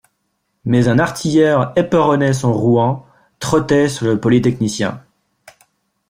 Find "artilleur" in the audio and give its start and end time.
0.97-1.73